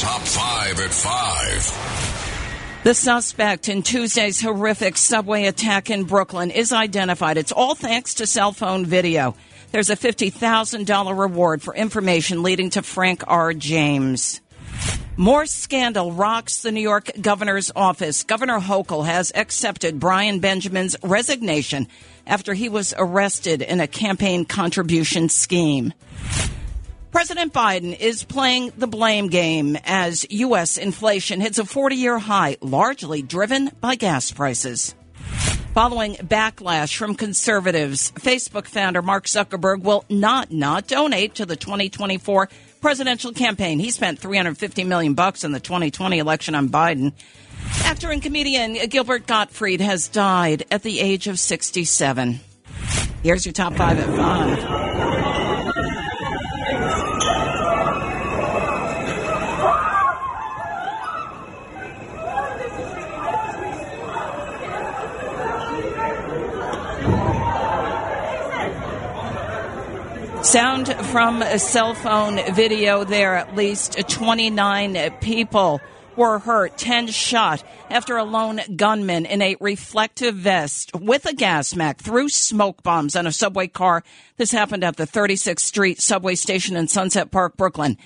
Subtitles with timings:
[0.00, 2.82] Top five at five.
[2.84, 7.36] The suspect in Tuesday's horrific subway attack in Brooklyn is identified.
[7.36, 9.34] It's all thanks to cell phone video.
[9.72, 13.52] There's a $50,000 reward for information leading to Frank R.
[13.52, 14.40] James.
[15.18, 18.22] More scandal rocks the New York governor's office.
[18.22, 21.88] Governor Hochul has accepted Brian Benjamin's resignation
[22.26, 25.92] after he was arrested in a campaign contribution scheme.
[27.10, 30.78] President Biden is playing the blame game as U.S.
[30.78, 34.94] inflation hits a 40 year high, largely driven by gas prices.
[35.74, 42.48] Following backlash from conservatives, Facebook founder Mark Zuckerberg will not not donate to the 2024
[42.80, 43.80] presidential campaign.
[43.80, 47.12] He spent 350 million bucks in the 2020 election on Biden.
[47.84, 52.40] Actor and comedian Gilbert Gottfried has died at the age of 67.
[53.22, 54.89] Here's your top 5 at 5.
[70.50, 73.36] Sound from a cell phone video there.
[73.36, 75.80] At least 29 people
[76.16, 81.76] were hurt, 10 shot after a lone gunman in a reflective vest with a gas
[81.76, 84.02] mask threw smoke bombs on a subway car.
[84.38, 87.96] This happened at the 36th Street subway station in Sunset Park, Brooklyn.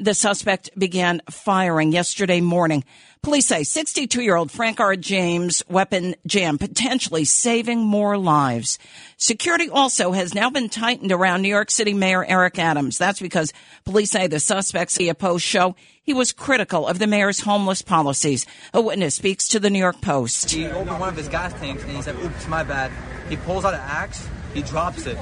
[0.00, 2.84] The suspect began firing yesterday morning.
[3.22, 4.96] Police say 62 year old Frank R.
[4.96, 8.78] James weapon jam potentially saving more lives.
[9.16, 12.98] Security also has now been tightened around New York City Mayor Eric Adams.
[12.98, 13.54] That's because
[13.86, 18.44] police say the suspects he opposed show he was critical of the mayor's homeless policies.
[18.74, 20.50] A witness speaks to the New York Post.
[20.50, 22.92] He opened one of his gas tanks and he said, oops, my bad.
[23.30, 25.18] He pulls out an axe, he drops it.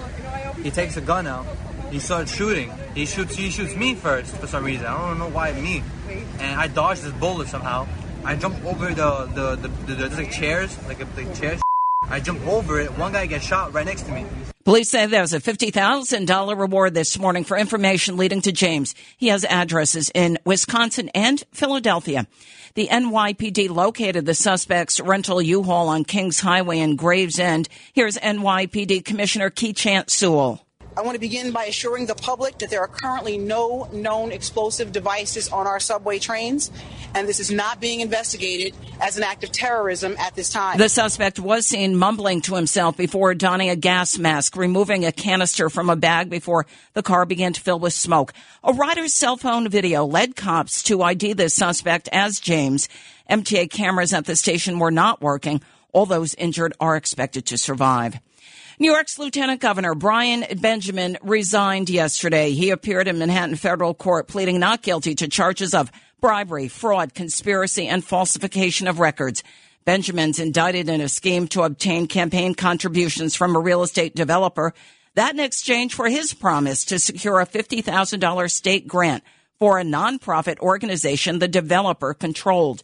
[0.62, 1.46] He takes a gun out.
[1.90, 2.72] He starts shooting.
[2.94, 3.36] He shoots.
[3.36, 4.86] He shoots me first for some reason.
[4.86, 5.82] I don't know why me.
[6.40, 7.86] And I dodged this bullet somehow.
[8.24, 11.60] I jump over the the the, the, the, like chairs, like the chairs.
[12.08, 12.96] I jump over it.
[12.98, 14.26] One guy gets shot right next to me.
[14.64, 18.96] Police say there was a $50,000 reward this morning for information leading to James.
[19.16, 22.26] He has addresses in Wisconsin and Philadelphia.
[22.74, 27.68] The NYPD located the suspect's rental U-Haul on Kings Highway in Gravesend.
[27.92, 30.65] Here's NYPD Commissioner Keechant Sewell.
[30.96, 34.92] I want to begin by assuring the public that there are currently no known explosive
[34.92, 36.70] devices on our subway trains,
[37.14, 40.78] and this is not being investigated as an act of terrorism at this time.
[40.78, 45.68] The suspect was seen mumbling to himself before donning a gas mask, removing a canister
[45.68, 46.64] from a bag before
[46.94, 48.32] the car began to fill with smoke.
[48.64, 52.88] A rider's cell phone video led cops to ID the suspect as James.
[53.28, 55.60] MTA cameras at the station were not working.
[55.96, 58.20] All those injured are expected to survive.
[58.78, 62.50] New York's Lieutenant Governor Brian Benjamin resigned yesterday.
[62.50, 65.90] He appeared in Manhattan federal court pleading not guilty to charges of
[66.20, 69.42] bribery, fraud, conspiracy, and falsification of records.
[69.86, 74.74] Benjamin's indicted in a scheme to obtain campaign contributions from a real estate developer.
[75.14, 79.24] That in exchange for his promise to secure a $50,000 state grant
[79.58, 82.82] for a nonprofit organization the developer controlled.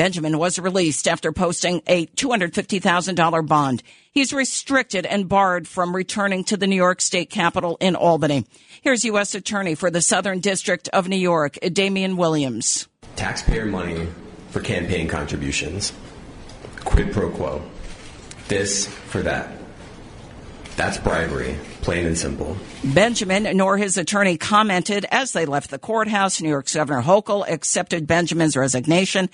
[0.00, 3.82] Benjamin was released after posting a $250,000 bond.
[4.12, 8.46] He's restricted and barred from returning to the New York State Capitol in Albany.
[8.80, 9.34] Here's U.S.
[9.34, 12.88] Attorney for the Southern District of New York, Damian Williams.
[13.16, 14.08] Taxpayer money
[14.48, 15.92] for campaign contributions.
[16.82, 17.62] Quid pro quo.
[18.48, 19.59] This for that.
[20.76, 22.56] That's bribery, plain and simple.
[22.82, 26.40] Benjamin nor his attorney commented as they left the courthouse.
[26.40, 29.28] New York's Governor Hochul accepted Benjamin's resignation.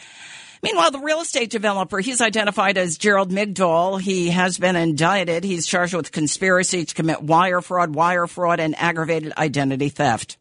[0.63, 4.01] Meanwhile, the real estate developer, he's identified as Gerald Migdol.
[4.01, 5.45] He has been indicted.
[5.45, 10.39] He's charged with conspiracy to commit wire fraud, wire fraud, and aggravated identity theft.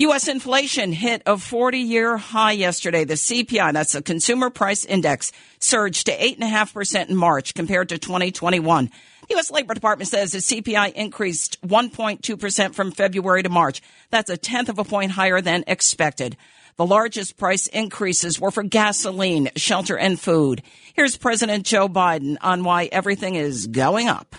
[0.00, 0.28] U.S.
[0.28, 3.02] inflation hit a 40 year high yesterday.
[3.02, 8.90] The CPI, that's the consumer price index, surged to 8.5% in March compared to 2021.
[9.30, 9.50] U.S.
[9.50, 13.82] Labor Department says the CPI increased 1.2% from February to March.
[14.10, 16.36] That's a tenth of a point higher than expected.
[16.76, 20.62] The largest price increases were for gasoline, shelter, and food.
[20.94, 24.36] Here's President Joe Biden on why everything is going up.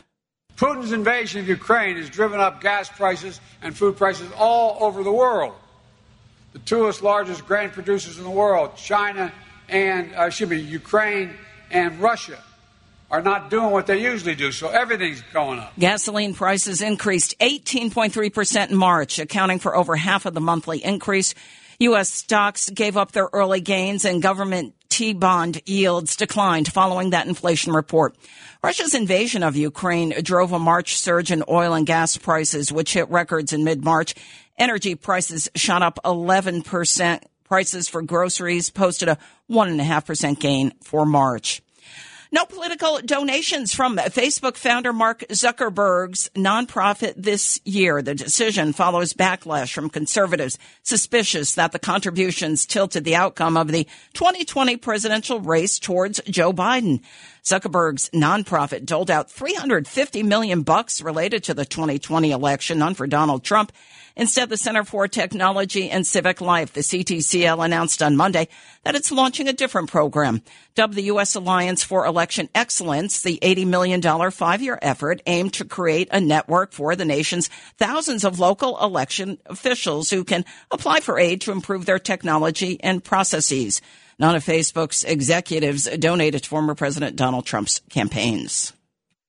[0.55, 5.11] Putin's invasion of Ukraine has driven up gas prices and food prices all over the
[5.11, 5.53] world.
[6.53, 9.31] the two largest grain producers in the world, China
[9.67, 11.35] and, uh, excuse me, Ukraine
[11.69, 12.41] and Russia,
[13.11, 14.51] are not doing what they usually do.
[14.51, 15.73] So everything's going up.
[15.77, 21.33] Gasoline prices increased 18.3% in March, accounting for over half of the monthly increase.
[21.79, 22.11] U.S.
[22.11, 27.71] stocks gave up their early gains and government T bond yields declined following that inflation
[27.71, 28.15] report.
[28.61, 33.09] Russia's invasion of Ukraine drove a March surge in oil and gas prices, which hit
[33.09, 34.13] records in mid-March.
[34.57, 37.23] Energy prices shot up 11%.
[37.45, 39.17] Prices for groceries posted a
[39.49, 41.61] 1.5% gain for March.
[42.31, 48.03] No political donations from Facebook founder Mark Zuckerberg's nonprofit this year.
[48.03, 53.85] The decision follows backlash from conservatives suspicious that the contributions tilted the outcome of the
[54.13, 57.01] 2020 presidential race towards Joe Biden.
[57.43, 63.43] Zuckerberg's nonprofit doled out 350 million bucks related to the 2020 election, none for Donald
[63.43, 63.71] Trump.
[64.19, 68.49] Instead, the Center for Technology and Civic Life, the CTCL, announced on Monday
[68.83, 70.41] that it's launching a different program.
[70.75, 71.35] Dubbed the U.S.
[71.35, 76.97] Alliance for Election Excellence, the $80 million five-year effort aimed to create a network for
[76.97, 81.97] the nation's thousands of local election officials who can apply for aid to improve their
[81.97, 83.81] technology and processes.
[84.19, 88.73] None of Facebook's executives donated to former President Donald Trump's campaigns.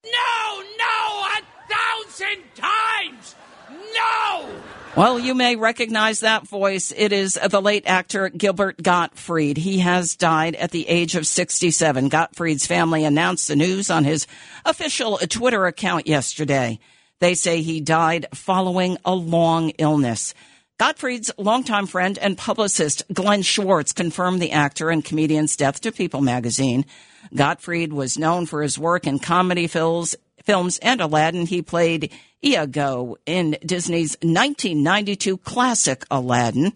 [0.05, 3.37] No, a thousand times!
[3.71, 4.71] No!
[4.97, 6.93] Well, you may recognize that voice.
[6.95, 9.57] It is the late actor Gilbert Gottfried.
[9.57, 12.09] He has died at the age of 67.
[12.09, 14.27] Gottfried's family announced the news on his
[14.65, 16.81] official Twitter account yesterday.
[17.21, 20.35] They say he died following a long illness.
[20.77, 26.21] Gottfried's longtime friend and publicist Glenn Schwartz confirmed the actor and comedian's death to People
[26.21, 26.85] magazine.
[27.35, 30.17] Gottfried was known for his work in comedy films,
[30.51, 31.47] films and Aladdin.
[31.47, 32.11] He played
[32.45, 36.73] Iago in Disney's 1992 classic Aladdin.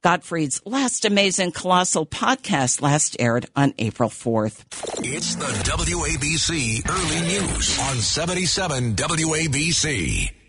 [0.00, 4.64] Gottfried's last amazing colossal podcast last aired on April 4th.
[5.04, 10.39] It's the WABC Early News on 77 WABC.